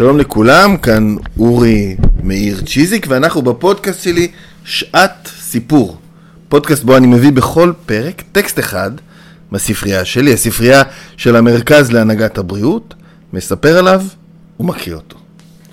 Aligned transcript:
שלום 0.00 0.18
לכולם, 0.18 0.76
כאן 0.76 1.16
אורי 1.38 1.96
מאיר 2.22 2.60
צ'יזיק 2.60 3.06
ואנחנו 3.08 3.42
בפודקאסט 3.42 4.02
שלי 4.02 4.28
שעת 4.64 5.28
סיפור. 5.40 5.98
פודקאסט 6.48 6.84
בו 6.84 6.96
אני 6.96 7.06
מביא 7.06 7.32
בכל 7.32 7.72
פרק 7.86 8.22
טקסט 8.32 8.58
אחד 8.58 8.90
מהספרייה 9.50 10.04
שלי, 10.04 10.32
הספרייה 10.32 10.82
של 11.16 11.36
המרכז 11.36 11.92
להנהגת 11.92 12.38
הבריאות, 12.38 12.94
מספר 13.32 13.78
עליו 13.78 14.02
ומקריא 14.60 14.94
אותו. 14.94 15.16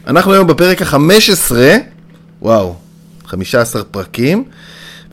אנחנו 0.07 0.33
היום 0.33 0.47
בפרק 0.47 0.81
ה-15, 0.81 1.55
וואו, 2.41 2.75
15 3.25 3.83
פרקים, 3.83 4.43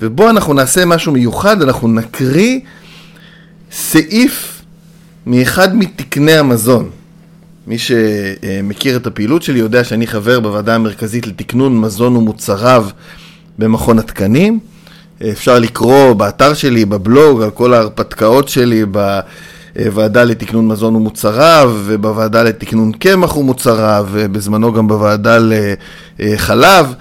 ובו 0.03 0.31
אנחנו 0.31 0.55
נעשה 0.55 0.85
משהו 0.85 1.13
מיוחד, 1.13 1.63
אנחנו 1.63 1.89
נקריא 1.89 2.61
סעיף 3.73 4.63
מאחד 5.27 5.77
מתקני 5.77 6.33
המזון. 6.33 6.91
מי 7.67 7.77
שמכיר 7.79 8.97
את 8.97 9.07
הפעילות 9.07 9.43
שלי 9.43 9.59
יודע 9.59 9.85
שאני 9.85 10.07
חבר 10.07 10.41
בוועדה 10.41 10.75
המרכזית 10.75 11.27
לתקנון 11.27 11.81
מזון 11.81 12.17
ומוצריו 12.17 12.87
במכון 13.59 13.99
התקנים. 13.99 14.59
אפשר 15.31 15.59
לקרוא 15.59 16.13
באתר 16.13 16.55
שלי, 16.55 16.85
בבלוג, 16.85 17.43
על 17.43 17.51
כל 17.51 17.75
ההרפתקאות 17.75 18.49
שלי 18.49 18.85
בוועדה 19.77 20.25
לתקנון 20.25 20.69
מזון 20.69 20.97
ומוצריו, 20.97 21.77
ובוועדה 21.85 22.43
לתקנון 22.43 22.93
קמח 22.93 23.37
ומוצריו, 23.37 24.07
ובזמנו 24.13 24.73
גם 24.73 24.89
בוועדה 24.89 25.39
לחלב. 26.19 26.95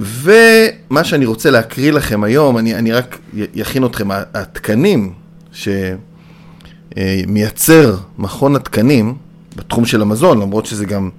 ומה 0.00 1.04
שאני 1.04 1.26
רוצה 1.26 1.50
להקריא 1.50 1.92
לכם 1.92 2.24
היום, 2.24 2.58
אני, 2.58 2.74
אני 2.74 2.92
רק 2.92 3.18
יכין 3.34 3.84
אתכם, 3.84 4.08
התקנים 4.10 5.12
שמייצר 6.96 7.96
מכון 8.18 8.56
התקנים 8.56 9.14
בתחום 9.60 9.84
של 9.84 10.02
המזון, 10.02 10.40
למרות 10.40 10.66
שזה 10.66 10.84
גם, 10.84 11.10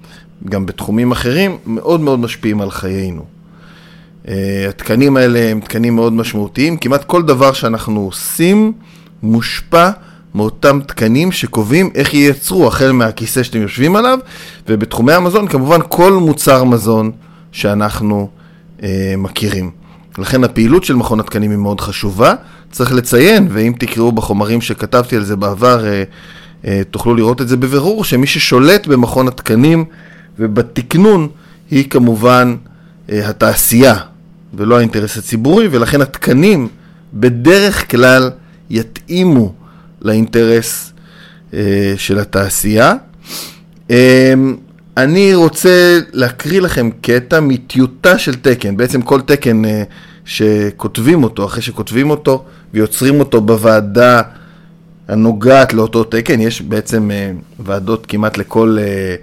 גם 0.48 0.66
בתחומים 0.66 1.12
אחרים, 1.12 1.56
מאוד 1.66 2.00
מאוד 2.00 2.18
משפיעים 2.18 2.60
על 2.60 2.70
חיינו. 2.70 3.24
התקנים 4.68 5.16
האלה 5.16 5.50
הם 5.50 5.60
תקנים 5.60 5.94
מאוד 5.94 6.12
משמעותיים, 6.12 6.76
כמעט 6.76 7.04
כל 7.04 7.22
דבר 7.22 7.52
שאנחנו 7.52 8.00
עושים 8.00 8.72
מושפע 9.22 9.90
מאותם 10.34 10.80
תקנים 10.86 11.32
שקובעים 11.32 11.90
איך 11.94 12.14
ייצרו, 12.14 12.66
החל 12.66 12.92
מהכיסא 12.92 13.42
שאתם 13.42 13.62
יושבים 13.62 13.96
עליו, 13.96 14.18
ובתחומי 14.68 15.12
המזון 15.12 15.48
כמובן 15.48 15.80
כל 15.88 16.12
מוצר 16.12 16.64
מזון 16.64 17.10
שאנחנו 17.52 18.28
אה, 18.82 19.14
מכירים. 19.18 19.70
לכן 20.18 20.44
הפעילות 20.44 20.84
של 20.84 20.94
מכון 20.94 21.20
התקנים 21.20 21.50
היא 21.50 21.58
מאוד 21.58 21.80
חשובה, 21.80 22.34
צריך 22.70 22.92
לציין, 22.92 23.48
ואם 23.50 23.72
תקראו 23.78 24.12
בחומרים 24.12 24.60
שכתבתי 24.60 25.16
על 25.16 25.24
זה 25.24 25.36
בעבר, 25.36 25.84
אה, 25.84 25.90
אה, 25.90 26.02
תוכלו 26.90 27.14
לראות 27.14 27.40
את 27.40 27.48
זה 27.48 27.56
בבירור, 27.56 28.04
שמי 28.04 28.26
ששולט 28.26 28.86
במכון 28.86 29.28
התקנים 29.28 29.84
ובתקנון 30.38 31.28
היא 31.70 31.90
כמובן 31.90 32.56
אה, 33.10 33.28
התעשייה, 33.28 33.96
ולא 34.54 34.78
האינטרס 34.78 35.18
הציבורי, 35.18 35.68
ולכן 35.70 36.00
התקנים 36.00 36.68
בדרך 37.14 37.90
כלל 37.90 38.30
יתאימו 38.70 39.54
לאינטרס 40.02 40.92
אה, 41.54 41.94
של 41.96 42.18
התעשייה. 42.18 42.94
אה, 43.90 44.34
אני 44.96 45.34
רוצה 45.34 45.98
להקריא 46.12 46.60
לכם 46.60 46.90
קטע 47.00 47.40
מטיוטה 47.40 48.18
של 48.18 48.34
תקן, 48.34 48.76
בעצם 48.76 49.02
כל 49.02 49.20
תקן 49.20 49.64
אה, 49.64 49.82
שכותבים 50.24 51.24
אותו, 51.24 51.44
אחרי 51.44 51.62
שכותבים 51.62 52.10
אותו 52.10 52.44
ויוצרים 52.74 53.20
אותו 53.20 53.40
בוועדה 53.40 54.22
הנוגעת 55.12 55.72
לאותו 55.72 56.04
תקן, 56.04 56.40
יש 56.40 56.62
בעצם 56.62 57.10
אה, 57.10 57.32
ועדות 57.58 58.06
כמעט 58.06 58.38
לכל... 58.38 58.76
אה, 58.80 59.14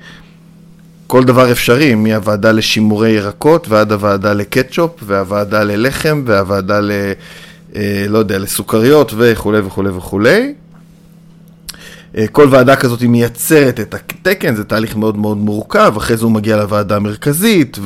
כל 1.07 1.23
דבר 1.23 1.51
אפשרי, 1.51 1.95
מהוועדה 1.95 2.51
לשימורי 2.51 3.09
ירקות 3.09 3.69
ועד 3.69 3.91
הוועדה 3.91 4.33
לקטשופ 4.33 4.91
והוועדה 5.03 5.63
ללחם 5.63 6.23
והוועדה 6.25 6.79
ל... 6.79 6.91
אה, 7.75 8.05
לא 8.09 8.17
יודע, 8.17 8.37
לסוכריות 8.37 9.13
וכולי 9.17 9.59
וכולי 9.59 9.89
וכולי. 9.89 10.53
אה, 12.19 12.27
כל 12.27 12.47
ועדה 12.51 12.75
כזאת 12.75 13.01
מייצרת 13.01 13.79
את 13.79 13.93
התקן, 13.93 14.55
זה 14.55 14.63
תהליך 14.63 14.95
מאוד 14.95 15.17
מאוד 15.17 15.37
מורכב, 15.37 15.93
אחרי 15.97 16.17
זה 16.17 16.23
הוא 16.23 16.31
מגיע 16.31 16.57
לוועדה 16.57 16.95
המרכזית, 16.95 17.79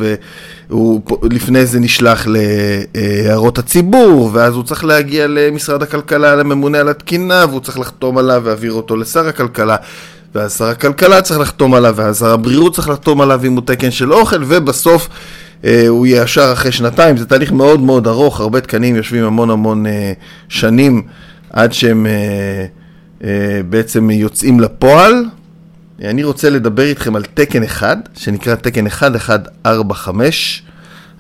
ולפני 0.70 1.66
זה 1.66 1.80
נשלח 1.80 2.28
להערות 2.28 3.58
הציבור, 3.58 4.30
ואז 4.34 4.56
הוא 4.56 4.64
צריך 4.64 4.86
להגיע 4.86 5.28
למשרד 5.28 5.84
הכלכלה, 5.84 6.36
לממונה 6.36 6.80
על 6.80 6.90
התקינה, 6.90 7.46
והוא 7.50 7.60
צריך 7.60 7.80
לחתום 7.80 8.18
עליו 8.18 8.42
והעביר 8.46 8.72
אותו 8.74 8.96
לשר 8.96 9.28
הכלכלה, 9.28 9.76
ואז 10.36 10.58
שר 10.58 10.66
הכלכלה 10.66 11.22
צריך 11.22 11.40
לחתום 11.40 11.74
עליו, 11.74 11.94
ואז 11.98 12.20
שר 12.20 12.32
הבריאות 12.32 12.76
צריך 12.76 12.90
לחתום 12.90 13.22
עליו 13.22 13.42
אם 13.46 13.54
הוא 13.54 13.64
תקן 13.66 13.92
של 13.92 14.14
אוכל, 14.14 14.44
ובסוף 14.48 15.10
אה, 15.66 15.88
הוא 15.88 16.08
יאשר 16.08 16.54
אחרי 16.54 16.72
שנתיים. 16.72 17.18
זה 17.18 17.26
תהליך 17.26 17.52
מאוד 17.52 17.80
מאוד 17.80 18.08
ארוך, 18.08 18.40
הרבה 18.40 18.62
תקנים 18.62 18.96
יושבים 18.96 19.24
המון 19.24 19.50
המון 19.50 19.86
אה, 19.86 20.14
שנים 20.50 21.02
עד 21.50 21.74
שהם 21.74 22.06
אה, 22.06 22.66
בעצם 23.70 24.10
יוצאים 24.10 24.60
לפועל. 24.60 25.26
אני 26.04 26.24
רוצה 26.24 26.50
לדבר 26.50 26.84
איתכם 26.84 27.16
על 27.16 27.24
תקן 27.34 27.64
אחד, 27.64 27.98
שנקרא 28.16 28.56
תקן 28.56 28.86
1145, 28.88 30.64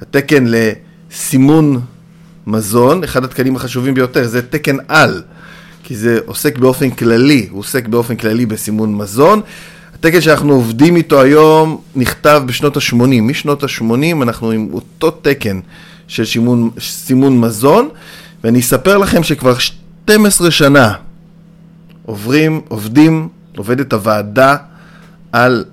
התקן 0.01 0.45
לסימון 0.47 1.81
מזון, 2.47 3.03
אחד 3.03 3.23
התקנים 3.23 3.55
החשובים 3.55 3.93
ביותר, 3.93 4.27
זה 4.27 4.41
תקן 4.41 4.77
על. 4.87 5.21
כי 5.83 5.95
זה 5.95 6.19
עוסק 6.25 6.57
באופן 6.57 6.89
כללי, 6.89 7.47
הוא 7.51 7.59
עוסק 7.59 7.87
באופן 7.87 8.15
כללי 8.15 8.45
בסימון 8.45 8.95
מזון. 8.95 9.41
התקן 9.95 10.21
שאנחנו 10.21 10.53
עובדים 10.53 10.95
איתו 10.95 11.21
היום 11.21 11.81
נכתב 11.95 12.43
בשנות 12.45 12.77
ה-80. 12.77 13.21
משנות 13.21 13.63
ה-80 13.63 14.21
אנחנו 14.21 14.51
עם 14.51 14.69
אותו 14.73 15.11
תקן 15.11 15.59
של 16.07 16.25
שימון, 16.25 16.69
סימון 16.79 17.39
מזון, 17.39 17.89
ואני 18.43 18.59
אספר 18.59 18.97
לכם 18.97 19.23
שכבר 19.23 19.55
12 19.57 20.51
שנה 20.51 20.93
עוברים, 22.05 22.61
עובדים, 22.67 23.29
עובדת 23.57 23.93
הוועדה 23.93 24.55
על 25.31 25.65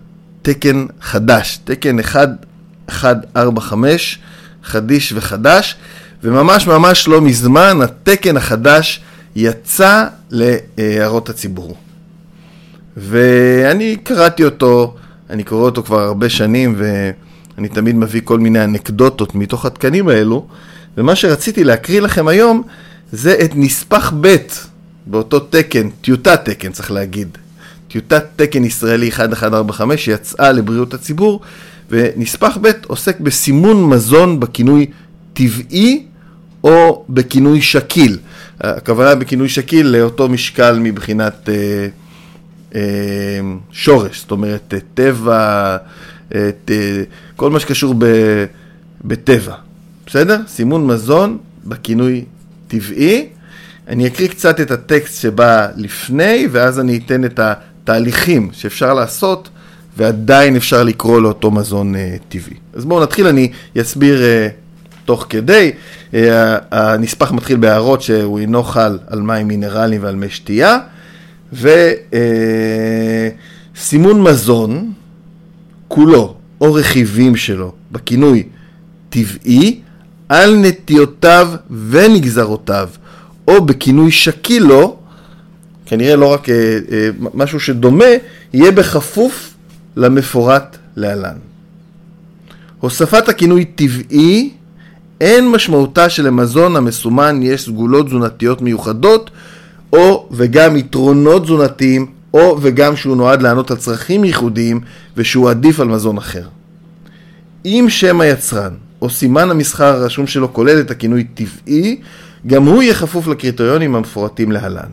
תקן 0.43 0.87
חדש, 1.01 1.59
תקן 1.65 1.99
1145, 1.99 4.19
חדיש 4.65 5.13
וחדש, 5.17 5.77
וממש 6.25 6.67
ממש 6.67 7.09
לא 7.09 7.21
מזמן 7.21 7.79
התקן 7.83 8.37
החדש 8.37 9.01
יצא 9.37 10.07
להערות 10.31 11.29
הציבור. 11.29 11.77
ואני 12.97 13.97
קראתי 14.03 14.45
אותו, 14.45 14.95
אני 15.31 15.45
קורא 15.45 15.65
אותו 15.65 15.83
כבר 15.83 16.01
הרבה 16.01 16.29
שנים, 16.29 16.75
ואני 16.79 17.69
תמיד 17.69 17.95
מביא 17.95 18.21
כל 18.25 18.39
מיני 18.39 18.65
אנקדוטות 18.65 19.35
מתוך 19.35 19.67
התקנים 19.67 20.09
האלו, 20.09 20.47
ומה 20.97 21.15
שרציתי 21.15 21.65
להקריא 21.65 22.01
לכם 22.01 22.29
היום 22.29 22.63
זה 23.13 23.37
את 23.45 23.51
נספח 23.55 24.13
ב' 24.21 24.37
באותו 25.11 25.41
תקן, 25.41 25.91
טיוטת 25.91 26.49
תקן 26.49 26.73
צריך 26.73 26.91
להגיד, 26.91 27.39
טיוטת 27.89 28.25
תקן 28.37 28.65
ישראלי 28.65 29.07
1145 29.07 30.05
שיצאה 30.05 30.53
לבריאות 30.53 30.95
הציבור, 30.95 31.41
ונספח 31.91 32.59
ב' 32.61 32.71
עוסק 32.87 33.21
בסימון 33.21 33.89
מזון 33.89 34.41
בכינוי 34.41 34.87
טבעי 35.33 36.07
או 36.65 37.05
בכינוי 37.09 37.63
שקיל. 37.63 38.19
הכוונה 38.61 39.15
בכינוי 39.15 39.49
שקיל 39.49 39.87
לאותו 39.87 40.29
משקל 40.29 40.79
מבחינת 40.79 41.49
אה, 41.49 41.89
אה, 42.75 43.41
שורש, 43.73 44.21
זאת 44.21 44.31
אומרת 44.31 44.75
טבע, 44.95 45.77
אה, 46.35 46.51
ת, 46.65 46.71
כל 47.37 47.51
מה 47.51 47.61
שקשור 47.61 47.95
ב, 47.99 48.05
בטבע, 49.05 49.55
בסדר? 50.07 50.41
סימון 50.49 50.87
מזון 50.87 51.39
בכינוי 51.65 52.25
טבעי. 52.69 53.29
אני 53.91 54.07
אקריא 54.07 54.29
קצת 54.29 54.61
את 54.61 54.71
הטקסט 54.71 55.21
שבא 55.21 55.69
לפני, 55.77 56.49
ואז 56.51 56.81
אני 56.81 57.01
אתן 57.07 57.25
את 57.25 57.41
התהליכים 57.43 58.51
שאפשר 58.53 58.95
לעשות, 58.95 59.49
ועדיין 59.97 60.57
אפשר 60.57 60.83
לקרוא 60.83 61.21
לאותו 61.21 61.51
מזון 61.51 61.97
אה, 61.97 62.17
טבעי. 62.29 62.55
אז 62.75 62.85
בואו 62.85 63.03
נתחיל, 63.03 63.27
אני 63.27 63.53
אסביר 63.81 64.23
אה, 64.23 64.49
תוך 65.05 65.27
כדי. 65.29 65.73
אה, 66.15 66.59
הנספח 66.71 67.33
מתחיל 67.33 67.57
בהערות 67.57 68.03
שהוא 68.03 68.39
אינו 68.39 68.63
חל 68.63 68.99
על 69.07 69.21
מים 69.21 69.49
מינרליים 69.49 70.03
ועל 70.03 70.17
מי 70.17 70.31
שתייה, 70.31 70.79
וסימון 71.53 71.73
מזון, 74.23 74.93
כולו 75.89 76.35
או 76.61 76.75
רכיבים 76.75 77.37
שלו, 77.37 77.73
בכינוי 77.93 78.43
טבעי, 79.09 79.81
על 80.29 80.57
נטיותיו 80.57 81.49
ונגזרותיו, 81.91 82.89
או 83.51 83.67
בכינוי 83.67 84.11
שקילו, 84.11 84.97
כנראה 85.87 86.17
לא 86.17 86.33
רק 86.33 86.49
אה, 86.49 86.55
אה, 86.93 87.09
משהו 87.35 87.61
שדומה, 87.61 88.05
יהיה 88.53 88.73
בכפוף 88.73 89.55
למפורט 89.97 90.77
להלן. 90.97 91.37
הוספת 92.81 93.29
הכינוי 93.29 93.65
טבעי 93.65 94.51
אין 95.21 95.49
משמעותה 95.49 96.09
שלמזון 96.09 96.77
המסומן 96.77 97.41
יש 97.43 97.65
סגולות 97.65 98.07
תזונתיות 98.07 98.63
מיוחדות 98.63 99.31
או 99.93 100.29
וגם 100.31 100.77
יתרונות 100.77 101.45
תזונתיים 101.45 102.07
או 102.35 102.59
וגם 102.63 102.97
שהוא 102.97 103.17
נועד 103.17 103.43
לענות 103.43 103.71
על 103.71 103.77
צרכים 103.77 104.25
ייחודיים 104.25 104.81
ושהוא 105.17 105.51
עדיף 105.51 105.81
על 105.81 105.89
מזון 105.89 106.19
אחר. 106.19 106.45
אם 107.65 107.87
שם 107.89 108.21
היצרן 108.21 108.73
או 109.03 109.11
סימן 109.11 109.51
המסחר 109.51 109.85
הרשום 109.85 110.27
שלו 110.27 110.53
כולל 110.53 110.81
את 110.81 110.91
הכינוי 110.91 111.25
טבעי, 111.25 112.01
גם 112.47 112.65
הוא 112.65 112.83
יהיה 112.83 112.95
כפוף 112.95 113.27
לקריטריונים 113.27 113.95
המפורטים 113.95 114.53
להלן. 114.53 114.91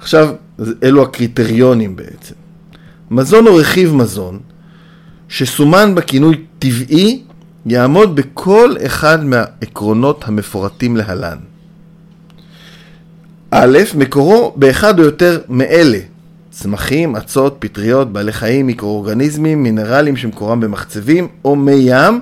עכשיו, 0.00 0.34
אלו 0.82 1.02
הקריטריונים 1.02 1.96
בעצם. 1.96 2.34
מזון 3.10 3.46
או 3.46 3.56
רכיב 3.56 3.94
מזון 3.94 4.38
שסומן 5.28 5.94
בכינוי 5.94 6.44
טבעי 6.58 7.22
יעמוד 7.66 8.16
בכל 8.16 8.74
אחד 8.86 9.24
מהעקרונות 9.24 10.24
המפורטים 10.26 10.96
להלן. 10.96 11.38
א', 13.50 13.78
מקורו 13.94 14.52
באחד 14.56 14.98
או 14.98 15.04
יותר 15.04 15.38
מאלה 15.48 15.98
צמחים, 16.50 17.16
אצות, 17.16 17.56
פטריות, 17.58 18.12
בעלי 18.12 18.32
חיים, 18.32 18.66
מיקרואורגניזמים, 18.66 19.62
מינרלים 19.62 20.16
שמקורם 20.16 20.60
במחצבים 20.60 21.28
או 21.44 21.56
מי 21.56 21.72
ים 21.72 22.20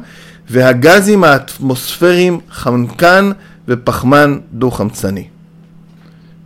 והגזים 0.51 1.25
האטמוספריים 1.25 2.41
חנקן 2.51 3.31
ופחמן 3.69 4.39
דו-חמצני. 4.53 5.25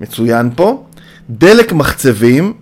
מצוין 0.00 0.50
פה, 0.56 0.84
דלק 1.30 1.72
מחצבים, 1.72 2.52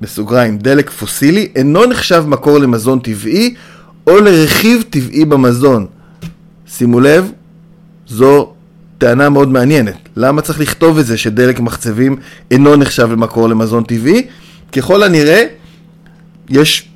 בסוגריים 0.00 0.58
דלק 0.58 0.90
פוסילי, 0.90 1.48
אינו 1.56 1.86
נחשב 1.86 2.24
מקור 2.26 2.58
למזון 2.58 2.98
טבעי 2.98 3.54
או 4.06 4.20
לרכיב 4.20 4.82
טבעי 4.90 5.24
במזון. 5.24 5.86
שימו 6.66 7.00
לב, 7.00 7.30
זו 8.06 8.52
טענה 8.98 9.28
מאוד 9.28 9.48
מעניינת. 9.48 10.08
למה 10.16 10.42
צריך 10.42 10.60
לכתוב 10.60 10.98
את 10.98 11.06
זה 11.06 11.18
שדלק 11.18 11.60
מחצבים 11.60 12.16
אינו 12.50 12.76
נחשב 12.76 13.08
למקור 13.12 13.48
למזון 13.48 13.84
טבעי? 13.84 14.26
ככל 14.72 15.02
הנראה, 15.02 15.44
יש 16.50 16.88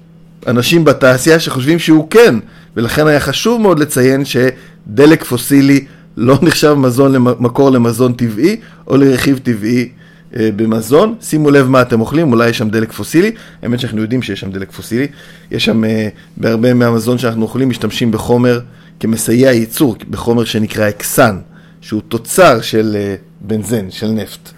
אנשים 0.47 0.85
בתעשייה 0.85 1.41
שחושבים 1.41 1.79
שהוא 1.79 2.11
כן, 2.11 2.35
ולכן 2.77 3.07
היה 3.07 3.21
חשוב 3.21 3.61
מאוד 3.61 3.79
לציין 3.79 4.25
שדלק 4.25 5.25
פוסילי 5.25 5.85
לא 6.21 6.39
נחשב 6.43 6.75
מזון 6.75 7.13
למקור 7.13 7.71
למזון 7.71 8.13
טבעי 8.13 8.57
או 8.87 8.97
לרכיב 8.97 9.39
טבעי 9.43 9.89
אה, 10.37 10.51
במזון. 10.57 11.15
שימו 11.21 11.51
לב 11.51 11.67
מה 11.69 11.83
אתם 11.83 12.01
אוכלים, 12.01 12.33
אולי 12.33 12.49
יש 12.49 12.59
שם 12.59 12.71
דלק 12.71 12.93
פוסילי. 12.93 13.31
האמת 13.63 13.81
שאנחנו 13.81 14.03
יודעים 14.03 14.23
שיש 14.23 14.41
שם 14.41 14.51
דלק 14.53 14.73
פוסילי. 14.73 15.07
יש 15.51 15.65
שם, 15.65 15.85
אה, 15.85 16.09
בהרבה 16.37 16.75
מהמזון 16.75 17.19
שאנחנו 17.19 17.43
אוכלים, 17.43 17.69
משתמשים 17.69 18.11
בחומר 18.11 18.61
כמסייע 19.01 19.53
ייצור, 19.53 19.97
בחומר 20.11 20.45
שנקרא 20.45 20.89
אקסן, 20.89 21.39
שהוא 21.81 22.01
תוצר 22.09 22.61
של 22.61 22.97
אה, 22.99 23.15
בנזן, 23.41 23.91
של 23.91 24.09
נפט. 24.09 24.51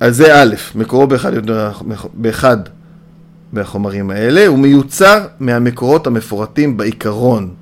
אז 0.00 0.16
זה 0.16 0.42
א', 0.42 0.54
מקורו 0.74 1.06
באחד, 1.06 1.32
באחד 2.14 2.56
מהחומרים 3.52 4.10
האלה, 4.10 4.46
הוא 4.46 4.58
מיוצר 4.58 5.26
מהמקורות 5.40 6.06
המפורטים 6.06 6.76
בעיקרון, 6.76 7.54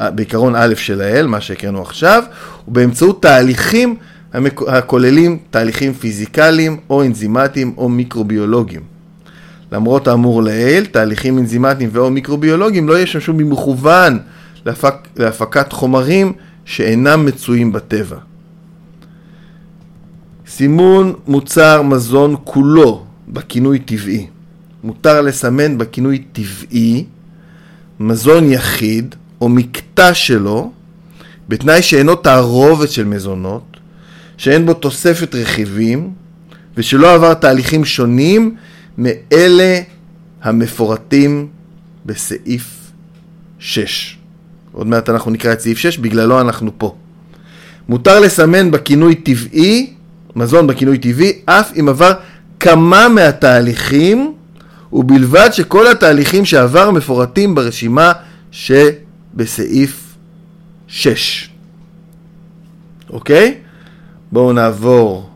בעיקרון 0.00 0.54
א' 0.56 0.74
של 0.76 1.00
האל, 1.00 1.26
מה 1.26 1.40
שהקראנו 1.40 1.82
עכשיו, 1.82 2.22
ובאמצעות 2.68 3.22
תהליכים 3.22 3.96
הכוללים 4.68 5.38
תהליכים 5.50 5.92
פיזיקליים 5.92 6.76
או 6.90 7.02
אנזימטיים 7.02 7.74
או 7.76 7.88
מיקרוביולוגיים. 7.88 8.82
למרות 9.72 10.08
האמור 10.08 10.42
לעיל, 10.42 10.86
תהליכים 10.86 11.38
אנזימטיים 11.38 11.90
ואו 11.92 12.10
מיקרוביולוגיים 12.10 12.88
לא 12.88 12.98
ישמשו 12.98 13.32
במכוון 13.32 14.18
להפק, 14.66 14.94
להפקת 15.16 15.72
חומרים 15.72 16.32
שאינם 16.64 17.26
מצויים 17.26 17.72
בטבע. 17.72 18.16
סימון 20.46 21.14
מוצר 21.26 21.82
מזון 21.82 22.36
כולו 22.44 23.04
בכינוי 23.28 23.78
טבעי. 23.78 24.26
מותר 24.84 25.20
לסמן 25.20 25.78
בכינוי 25.78 26.24
טבעי 26.32 27.04
מזון 28.00 28.52
יחיד 28.52 29.14
או 29.40 29.48
מקטע 29.48 30.14
שלו 30.14 30.72
בתנאי 31.48 31.82
שאינו 31.82 32.14
תערובת 32.14 32.90
של 32.90 33.04
מזונות, 33.04 33.76
שאין 34.36 34.66
בו 34.66 34.74
תוספת 34.74 35.34
רכיבים 35.34 36.10
ושלא 36.76 37.14
עבר 37.14 37.34
תהליכים 37.34 37.84
שונים 37.84 38.54
מאלה 38.98 39.80
המפורטים 40.42 41.48
בסעיף 42.06 42.64
6. 43.58 44.18
עוד 44.72 44.86
מעט 44.86 45.08
אנחנו 45.08 45.30
נקרא 45.30 45.52
את 45.52 45.60
סעיף 45.60 45.78
6, 45.78 45.98
בגללו 45.98 46.40
אנחנו 46.40 46.70
פה. 46.78 46.94
מותר 47.88 48.20
לסמן 48.20 48.70
בכינוי 48.70 49.14
טבעי, 49.14 49.92
מזון 50.36 50.66
בכינוי 50.66 50.98
טבעי, 50.98 51.32
אף 51.44 51.72
אם 51.80 51.88
עבר 51.88 52.12
כמה 52.60 53.08
מהתהליכים, 53.08 54.34
ובלבד 54.92 55.50
שכל 55.52 55.86
התהליכים 55.86 56.44
שעבר 56.44 56.90
מפורטים 56.90 57.54
ברשימה 57.54 58.12
שבסעיף 59.34 60.16
6. 60.88 61.50
אוקיי? 63.10 63.58
בואו 64.32 64.52
נעבור 64.52 65.30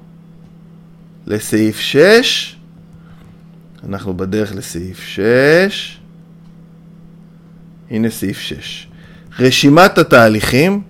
לסעיף 1.26 1.78
6. 1.78 2.56
אנחנו 3.88 4.16
בדרך 4.16 4.54
לסעיף 4.54 5.00
6. 5.00 5.98
הנה 7.90 8.10
סעיף 8.10 8.38
6. 8.38 8.86
רשימת 9.38 9.98
התהליכים 9.98 10.82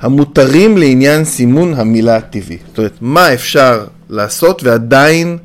המותרים 0.00 0.78
לעניין 0.78 1.24
סימון 1.24 1.74
המילה 1.74 2.16
הטבעי. 2.16 2.58
זאת 2.66 2.78
אומרת, 2.78 2.98
מה 3.00 3.34
אפשר 3.34 3.86
לעשות 4.08 4.62
ועדיין 4.62 5.38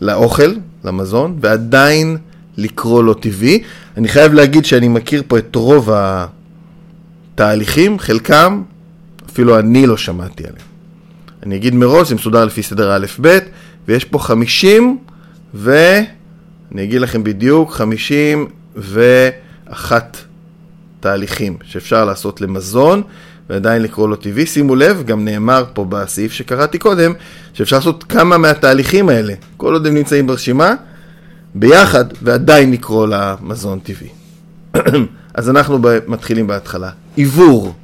לאוכל, 0.00 0.54
למזון, 0.84 1.38
ועדיין 1.40 2.16
לקרוא 2.56 3.02
לו 3.02 3.14
טבעי. 3.14 3.62
אני 3.98 4.08
חייב 4.08 4.32
להגיד 4.32 4.64
שאני 4.64 4.88
מכיר 4.88 5.22
פה 5.28 5.38
את 5.38 5.54
רוב 5.54 5.90
התהליכים, 7.34 7.98
חלקם 7.98 8.62
אפילו 9.30 9.58
אני 9.58 9.86
לא 9.86 9.96
שמעתי 9.96 10.44
עליהם. 10.44 10.66
אני 11.42 11.56
אגיד 11.56 11.74
מראש, 11.74 12.08
זה 12.08 12.14
מסודר 12.14 12.44
לפי 12.44 12.62
סדר 12.62 12.96
א'-ב', 12.96 13.38
ויש 13.88 14.04
פה 14.04 14.18
50 14.18 14.98
ו... 15.54 15.98
אני 16.72 16.84
אגיד 16.84 17.00
לכם 17.00 17.24
בדיוק, 17.24 17.72
51 17.72 20.16
תהליכים 21.00 21.56
שאפשר 21.62 22.04
לעשות 22.04 22.40
למזון 22.40 23.02
ועדיין 23.50 23.82
לקרוא 23.82 24.08
לו 24.08 24.16
טבעי. 24.16 24.46
שימו 24.46 24.76
לב, 24.76 25.02
גם 25.06 25.24
נאמר 25.24 25.64
פה 25.72 25.86
בסעיף 25.88 26.32
שקראתי 26.32 26.78
קודם, 26.78 27.12
שאפשר 27.52 27.76
לעשות 27.76 28.04
כמה 28.04 28.38
מהתהליכים 28.38 29.08
האלה, 29.08 29.34
כל 29.56 29.72
עוד 29.72 29.86
הם 29.86 29.94
נמצאים 29.94 30.26
ברשימה, 30.26 30.74
ביחד, 31.54 32.04
ועדיין 32.22 32.72
לקרוא 32.72 33.06
למזון 33.06 33.78
טבעי. 33.78 34.08
אז 35.34 35.50
אנחנו 35.50 35.78
מתחילים 36.06 36.46
בהתחלה. 36.46 36.90
עיבור. 37.16 37.74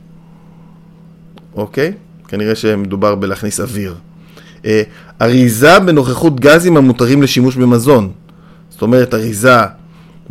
אוקיי? 1.55 1.93
כנראה 2.29 2.55
שמדובר 2.55 3.15
בלהכניס 3.15 3.61
אוויר. 3.61 3.95
אה, 4.65 4.83
אריזה 5.23 5.81
בנוכחות 5.81 6.41
גזים 6.41 6.77
המותרים 6.77 7.23
לשימוש 7.23 7.57
במזון. 7.57 8.13
זאת 8.71 8.83
אומרת, 8.83 9.15
אריזה 9.15 9.57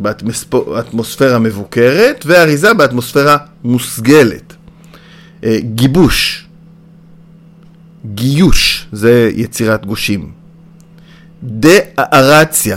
באטמוספירה 0.00 1.38
מבוקרת 1.38 2.24
ואריזה 2.26 2.74
באטמוספירה 2.74 3.36
מוסגלת. 3.64 4.54
אה, 5.44 5.58
גיבוש, 5.60 6.46
גיוש, 8.14 8.86
זה 8.92 9.30
יצירת 9.34 9.86
גושים. 9.86 10.32
דארציה, 11.42 12.76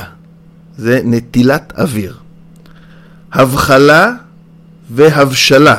זה 0.78 1.02
נטילת 1.04 1.74
אוויר. 1.78 2.18
הבחלה 3.34 4.12
והבשלה. 4.92 5.76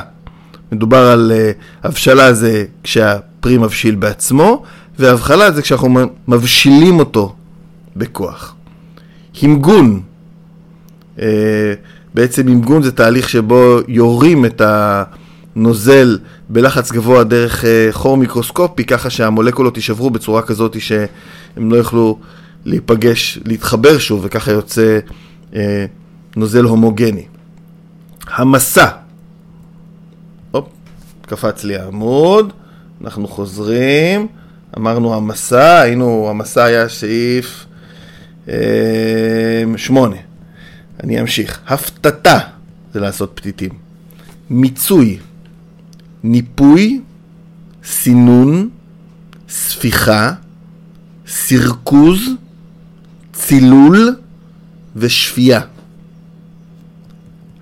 מדובר 0.73 1.07
על 1.07 1.33
uh, 1.35 1.87
הבשלה 1.87 2.33
זה 2.33 2.65
כשהפרי 2.83 3.59
מבשיל 3.59 3.95
בעצמו, 3.95 4.63
והבחלה 4.99 5.53
זה 5.53 5.63
כשאנחנו 5.63 5.99
מבשילים 6.29 6.99
אותו 6.99 7.35
בכוח. 7.97 8.55
המגון, 9.43 10.01
uh, 11.17 11.21
בעצם 12.15 12.49
המגון 12.49 12.83
זה 12.83 12.93
תהליך 12.93 13.29
שבו 13.29 13.79
יורים 13.89 14.45
את 14.45 14.63
הנוזל 15.57 16.19
בלחץ 16.49 16.93
גבוה 16.93 17.25
דרך 17.25 17.65
uh, 17.65 17.67
חור 17.91 18.17
מיקרוסקופי, 18.17 18.85
ככה 18.85 19.11
שהמולקולות 19.11 19.77
יישברו 19.77 20.11
בצורה 20.11 20.43
כזאת 20.43 20.81
שהם 20.81 21.71
לא 21.71 21.77
יוכלו 21.77 22.19
להיפגש, 22.69 23.39
להתחבר 23.45 23.99
שוב, 23.99 24.21
וככה 24.25 24.53
יוצא 24.53 24.99
uh, 25.53 25.57
נוזל 26.37 26.65
הומוגני. 26.65 27.27
המסע, 28.27 28.89
קפץ 31.29 31.65
לי 31.65 31.77
העמוד, 31.77 32.53
אנחנו 33.05 33.29
חוזרים, 33.29 34.27
אמרנו 34.77 35.15
המסע, 35.15 35.81
היינו, 35.81 36.27
המסע 36.31 36.65
היה 36.65 36.89
סעיף 36.89 37.67
אה, 38.49 38.55
שמונה. 39.77 40.17
אני 41.05 41.21
אמשיך. 41.21 41.61
הפתתה 41.67 42.39
זה 42.95 43.01
לעשות 43.01 43.33
פתיתים. 43.35 43.71
מיצוי, 44.51 45.19
ניפוי, 46.23 47.01
סינון, 47.85 48.69
ספיחה, 49.49 50.33
סירקוז, 51.29 52.21
צילול 53.49 54.17
ושפייה. 54.97 55.61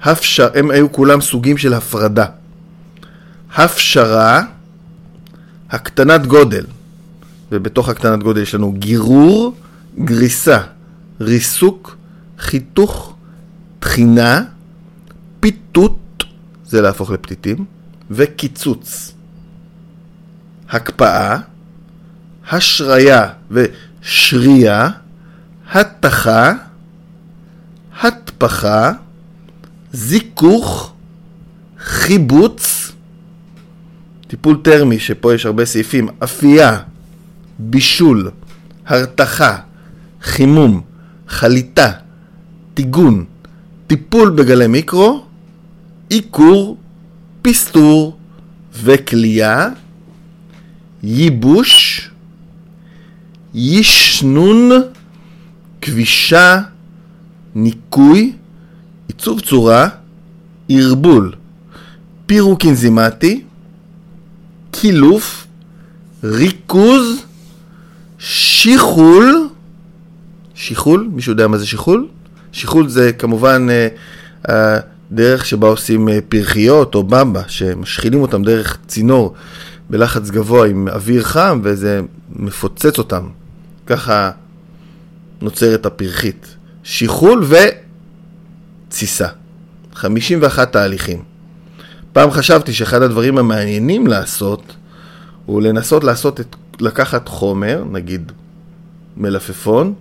הפשר, 0.03 0.49
הם 0.55 0.71
היו 0.71 0.93
כולם 0.93 1.21
סוגים 1.21 1.59
של 1.59 1.75
הפרדה. 1.75 2.27
הפשרה, 3.55 4.43
הקטנת 5.71 6.27
גודל, 6.27 6.65
ובתוך 7.53 7.89
הקטנת 7.89 8.23
גודל 8.23 8.43
יש 8.43 8.55
לנו 8.55 8.73
גירור, 8.73 9.55
גריסה, 9.99 10.61
ריסוק, 11.21 11.97
חיתוך, 12.39 13.17
תחינה, 13.79 14.43
פיתות, 15.41 16.25
זה 16.65 16.81
להפוך 16.81 17.11
לפתיתים, 17.11 17.65
וקיצוץ. 18.11 19.13
הקפאה, 20.71 21.39
השריה 22.51 23.29
ושריה, 23.51 24.91
התחה, 25.73 26.53
התפחה, 28.03 28.93
זיכוך, 29.93 30.93
חיבוץ, 31.79 32.93
טיפול 34.27 34.57
טרמי, 34.63 34.99
שפה 34.99 35.35
יש 35.35 35.47
הרבה 35.47 35.65
סעיפים, 35.65 36.09
אפייה, 36.25 36.79
בישול, 37.59 38.31
הרתחה, 38.87 39.57
חימום, 40.23 40.81
חליטה, 41.29 41.93
טיגון, 42.75 43.25
טיפול 43.87 44.31
בגלי 44.31 44.67
מיקרו, 44.67 45.25
עיקור, 46.09 46.77
פסטור 47.43 48.17
וכלייה, 48.73 49.69
ייבוש, 51.03 52.11
ישנון, 53.55 54.71
כבישה, 55.87 56.61
ניקוי, 57.55 58.33
עיצוב 59.09 59.41
צורה, 59.41 59.89
ערבול, 60.69 61.33
פירוק 62.27 62.65
אנזימטי, 62.65 63.43
קילוף, 64.71 65.47
ריכוז, 66.25 67.23
שיחול, 68.19 69.49
שיחול, 70.55 71.09
מישהו 71.13 71.33
יודע 71.33 71.49
מה 71.49 71.59
זה 71.59 71.67
שיחול? 71.67 72.07
שיחול 72.53 72.89
זה 72.89 73.13
כמובן 73.13 73.67
הדרך 74.45 75.41
אה, 75.41 75.47
שבה 75.47 75.69
עושים 75.69 76.09
אה, 76.09 76.19
פרחיות 76.29 76.95
או 76.95 77.03
במבה, 77.03 77.43
שמשחילים 77.49 78.21
אותם 78.21 78.43
דרך 78.43 78.79
צינור 78.87 79.35
בלחץ 79.91 80.31
גבוה 80.31 80.67
עם 80.67 80.89
אוויר 80.89 81.23
חם 81.23 81.61
וזה 81.63 82.01
מפוצץ 82.37 82.99
אותם. 82.99 83.29
ככה 83.87 84.31
נוצרת 85.41 85.87
הפרחית. 85.87 86.57
שיחול 86.85 87.45
ותסיסה. 88.89 89.29
51 89.95 90.73
תהליכים. 90.73 91.23
פעם 92.13 92.31
חשבתי 92.31 92.73
שאחד 92.73 93.03
הדברים 93.03 93.39
המעניינים 93.39 94.07
לעשות 94.07 94.77
הוא 95.47 95.63
לנסות 95.63 96.05
לעשות 96.05 96.41
את, 96.41 96.57
לקחת 96.81 97.29
חומר, 97.29 97.85
נגיד 97.91 98.33
מלפפון, 99.17 99.95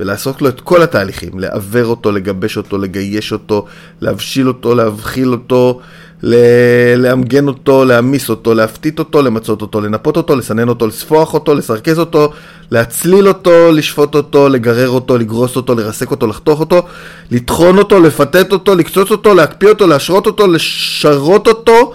ולעשות 0.00 0.42
לו 0.42 0.48
את 0.48 0.60
כל 0.60 0.82
התהליכים, 0.82 1.38
לעוור 1.38 1.86
אותו, 1.86 2.12
לגבש 2.12 2.56
אותו, 2.56 2.78
לגייש 2.78 3.32
אותו, 3.32 3.66
להבשיל 4.00 4.48
אותו, 4.48 4.74
להבחיל 4.74 5.32
אותו, 5.32 5.80
לאמגן 6.22 7.48
אותו, 7.48 7.84
להעמיס 7.84 8.30
אותו, 8.30 8.54
להפתית 8.54 8.98
אותו, 8.98 9.22
למצות 9.22 9.62
אותו, 9.62 9.80
לנפות 9.80 10.16
אותו, 10.16 10.36
לסנן 10.36 10.68
אותו, 10.68 10.86
לספוח 10.86 11.34
אותו, 11.34 11.54
לסרכז 11.54 11.98
אותו, 11.98 12.32
להצליל 12.70 13.28
אותו, 13.28 13.72
לשפוט 13.72 14.14
אותו, 14.14 14.48
לגרר 14.48 14.88
אותו, 14.88 15.18
לגרוס 15.18 15.56
אותו, 15.56 15.74
לרסק 15.74 16.10
אותו, 16.10 16.26
לחתוך 16.26 16.60
אותו, 16.60 16.82
לטחון 17.30 17.78
אותו, 17.78 18.00
לפתט 18.00 18.52
אותו, 18.52 18.74
לקצוץ 18.74 19.10
אותו, 19.10 19.34
להקפיא 19.34 19.68
אותו, 19.68 19.86
להשרות 19.86 20.26
אותו, 20.26 20.46
לשרות 20.46 21.46
אותו, 21.46 21.92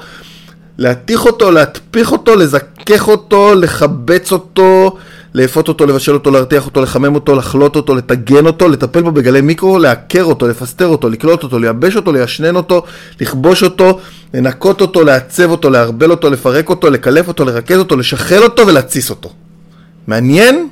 להתיך 0.77 1.25
אותו, 1.25 1.51
להטפיח 1.51 2.12
אותו, 2.12 2.36
לזכך 2.36 3.08
אותו, 3.08 3.55
לחבץ 3.55 4.32
אותו, 4.32 4.98
לאפות 5.36 5.68
אותו, 5.68 5.86
לבשל 5.86 6.13
אותו, 6.13 6.32
להרתיח 6.32 6.65
אותו, 6.65 6.82
לחמם 6.82 7.15
אותו, 7.15 7.36
לחלוט 7.36 7.75
אותו, 7.75 7.96
לטגן 7.96 8.46
אותו, 8.46 8.70
לטפל 8.70 9.01
בו 9.01 9.12
בגלי 9.12 9.42
מיקרו, 9.42 9.80
לעקר 9.80 10.24
אותו, 10.24 10.48
לפסטר 10.48 10.88
אותו, 10.88 11.10
לקלוט 11.10 11.44
אותו, 11.44 11.60
לייבש 11.60 11.96
אותו, 11.96 12.12
לישנן 12.12 12.56
אותו, 12.56 12.84
לכבוש 13.22 13.63
אותו, 13.63 14.00
לנקות 14.34 14.82
אותו, 14.82 15.04
לעצב 15.04 15.50
אותו, 15.51 15.70
לערבל 15.70 16.12
אותו, 16.12 16.30
לפרק 16.30 16.70
אותו, 16.70 16.89
לקלף 16.89 17.27
אותו, 17.27 17.46
לרכז 17.46 17.77
אותו, 17.77 17.96
לשחל 17.98 18.44
אותו 18.44 18.68
ולהתסיס 18.68 19.10
אותו. 19.10 19.34
מעניין 20.08 20.68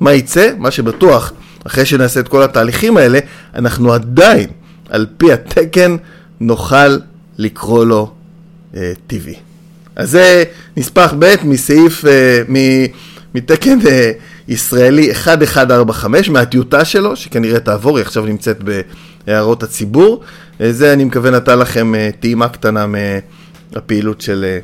מה 0.00 0.12
יצא? 0.12 0.50
מה 0.58 0.70
שבטוח, 0.70 1.32
אחרי 1.66 1.84
שנעשה 1.84 2.20
את 2.20 2.28
כל 2.28 2.42
התהליכים 2.42 2.96
האלה, 2.96 3.18
אנחנו 3.54 3.92
עדיין, 3.92 4.48
על 4.88 5.06
פי 5.16 5.32
התקן, 5.32 5.96
נוכל 6.40 6.96
לקרוא 7.38 7.84
לו 7.84 8.10
אה, 8.76 8.92
טבעי. 9.06 9.34
אז 9.96 10.10
זה 10.10 10.44
נספח 10.76 11.14
ב' 11.18 11.34
מסעיף, 11.44 12.04
אה, 12.04 12.42
מ... 12.48 12.56
מתקן 13.34 13.78
אה, 13.86 14.12
ישראלי 14.48 15.10
1145 15.10 16.28
מהטיוטה 16.28 16.84
שלו, 16.84 17.16
שכנראה 17.16 17.60
תעבור, 17.60 17.96
היא 17.96 18.04
עכשיו 18.04 18.24
נמצאת 18.24 18.62
בהערות 19.26 19.62
הציבור. 19.62 20.20
אה, 20.60 20.72
זה 20.72 20.92
אני 20.92 21.04
מקווה 21.04 21.30
נתן 21.30 21.58
לכם 21.58 21.94
אה, 21.94 22.10
טעימה 22.20 22.48
קטנה 22.48 22.86
מהפעילות 22.86 24.20
של 24.20 24.44
אה, 24.48 24.58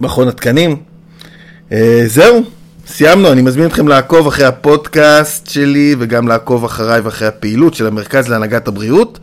מכון 0.00 0.28
התקנים. 0.28 0.76
אה, 1.72 2.02
זהו, 2.06 2.42
סיימנו, 2.86 3.32
אני 3.32 3.42
מזמין 3.42 3.66
אתכם 3.66 3.88
לעקוב 3.88 4.26
אחרי 4.26 4.44
הפודקאסט 4.44 5.50
שלי 5.50 5.96
וגם 5.98 6.28
לעקוב 6.28 6.64
אחריי 6.64 7.00
ואחרי 7.00 7.28
הפעילות 7.28 7.74
של 7.74 7.86
המרכז 7.86 8.28
להנהגת 8.28 8.68
הבריאות, 8.68 9.18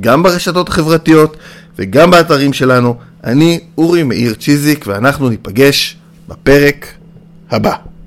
גם 0.00 0.22
ברשתות 0.22 0.68
החברתיות 0.68 1.36
וגם 1.78 2.10
באתרים 2.10 2.52
שלנו. 2.52 2.94
אני 3.24 3.60
אורי 3.78 4.02
מאיר 4.02 4.34
צ'יזיק 4.34 4.84
ואנחנו 4.88 5.28
ניפגש 5.28 5.96
בפרק 6.28 6.86
Habba. 7.50 7.97